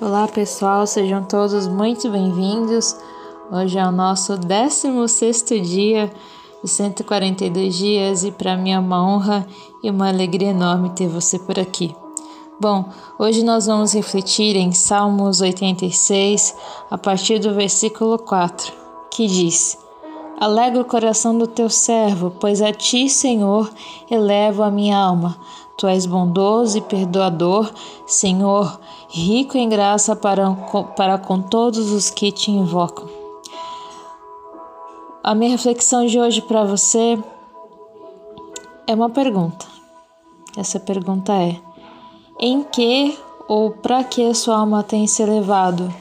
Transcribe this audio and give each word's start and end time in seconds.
Olá 0.00 0.28
pessoal, 0.28 0.86
sejam 0.86 1.24
todos 1.24 1.66
muito 1.66 2.08
bem-vindos. 2.08 2.96
Hoje 3.50 3.76
é 3.76 3.84
o 3.84 3.90
nosso 3.90 4.36
16 4.36 5.44
dia 5.60 6.08
de 6.62 6.70
142 6.70 7.74
dias 7.74 8.22
e 8.22 8.30
para 8.30 8.56
mim 8.56 8.70
é 8.70 8.78
uma 8.78 9.04
honra 9.04 9.44
e 9.82 9.90
uma 9.90 10.06
alegria 10.06 10.50
enorme 10.50 10.90
ter 10.90 11.08
você 11.08 11.36
por 11.36 11.58
aqui. 11.58 11.96
Bom, 12.60 12.88
hoje 13.18 13.42
nós 13.42 13.66
vamos 13.66 13.92
refletir 13.92 14.54
em 14.54 14.70
Salmos 14.70 15.40
86, 15.40 16.54
a 16.88 16.96
partir 16.96 17.40
do 17.40 17.52
versículo 17.52 18.20
4, 18.20 18.72
que 19.10 19.26
diz: 19.26 19.76
Alegra 20.40 20.80
o 20.80 20.84
coração 20.84 21.36
do 21.36 21.48
teu 21.48 21.68
servo, 21.68 22.30
pois 22.38 22.62
a 22.62 22.72
ti, 22.72 23.08
Senhor, 23.08 23.68
elevo 24.08 24.62
a 24.62 24.70
minha 24.70 24.96
alma. 24.96 25.36
Tu 25.76 25.88
és 25.88 26.06
bondoso 26.06 26.78
e 26.78 26.80
perdoador, 26.80 27.68
Senhor, 28.06 28.78
rico 29.08 29.58
em 29.58 29.68
graça 29.68 30.14
para, 30.14 30.48
para 30.96 31.18
com 31.18 31.42
todos 31.42 31.90
os 31.90 32.08
que 32.08 32.30
te 32.30 32.52
invocam. 32.52 33.08
A 35.24 35.34
minha 35.34 35.50
reflexão 35.50 36.06
de 36.06 36.20
hoje 36.20 36.40
para 36.40 36.62
você 36.62 37.18
é 38.86 38.94
uma 38.94 39.10
pergunta. 39.10 39.66
Essa 40.56 40.78
pergunta 40.78 41.32
é: 41.32 41.60
em 42.38 42.62
que 42.62 43.18
ou 43.48 43.72
para 43.72 44.04
que 44.04 44.32
sua 44.34 44.58
alma 44.58 44.84
tem 44.84 45.04
se 45.08 45.20
elevado? 45.20 45.92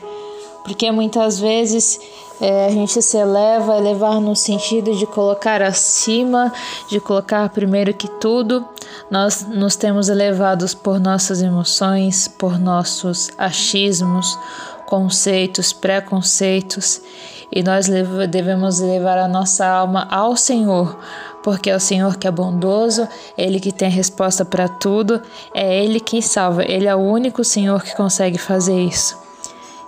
Porque 0.67 0.91
muitas 0.91 1.39
vezes 1.39 1.97
é, 2.41 2.65
a 2.65 2.69
gente 2.69 3.01
se 3.01 3.17
eleva, 3.17 3.77
elevar 3.77 4.19
no 4.19 4.35
sentido 4.35 4.93
de 4.93 5.05
colocar 5.07 5.61
acima, 5.61 6.51
de 6.89 6.99
colocar 6.99 7.47
primeiro 7.49 7.93
que 7.93 8.09
tudo. 8.19 8.67
Nós 9.09 9.47
nos 9.47 9.77
temos 9.77 10.09
elevados 10.09 10.73
por 10.73 10.99
nossas 10.99 11.41
emoções, 11.41 12.27
por 12.27 12.59
nossos 12.59 13.31
achismos, 13.37 14.37
conceitos, 14.85 15.71
preconceitos, 15.71 17.01
e 17.49 17.63
nós 17.63 17.87
devemos 18.29 18.81
levar 18.81 19.17
a 19.17 19.27
nossa 19.27 19.65
alma 19.65 20.05
ao 20.11 20.35
Senhor, 20.35 20.99
porque 21.41 21.69
é 21.69 21.75
o 21.77 21.79
Senhor 21.79 22.17
que 22.17 22.27
é 22.27 22.31
bondoso, 22.31 23.07
Ele 23.37 23.57
que 23.61 23.71
tem 23.71 23.87
a 23.87 23.91
resposta 23.91 24.43
para 24.43 24.67
tudo, 24.67 25.21
é 25.53 25.81
Ele 25.81 26.01
que 26.01 26.21
salva, 26.21 26.65
Ele 26.65 26.87
é 26.87 26.95
o 26.95 26.99
único 26.99 27.41
Senhor 27.41 27.81
que 27.81 27.95
consegue 27.95 28.37
fazer 28.37 28.77
isso. 28.77 29.26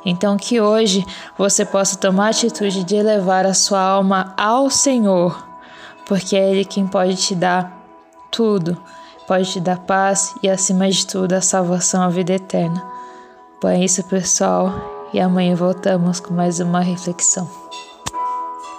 Então, 0.06 0.38
que 0.38 0.62
hoje 0.62 1.06
você 1.38 1.66
possa 1.66 1.98
tomar 1.98 2.28
a 2.28 2.30
atitude 2.30 2.84
de 2.84 2.96
elevar 2.96 3.46
a 3.46 3.54
sua 3.54 3.82
alma 3.82 4.34
ao 4.38 4.70
Senhor, 4.70 5.46
porque 6.06 6.36
é 6.36 6.52
Ele 6.52 6.66
quem 6.66 6.88
pode 6.88 7.16
te 7.18 7.36
dar 7.36 7.78
tudo, 8.32 8.78
pode 9.28 9.52
te 9.52 9.60
dar 9.60 9.80
paz 9.80 10.34
e, 10.42 10.50
acima 10.50 10.90
de 10.90 11.06
tudo, 11.06 11.34
a 11.34 11.42
salvação, 11.42 12.02
a 12.02 12.10
vida 12.10 12.34
eterna. 12.34 12.84
Bom, 13.62 13.68
é 13.68 13.84
isso, 13.84 14.04
pessoal, 14.06 14.74
e 15.14 15.20
amanhã 15.20 15.54
voltamos 15.56 16.20
com 16.20 16.34
mais 16.34 16.60
uma 16.60 16.80
reflexão. 16.80 17.50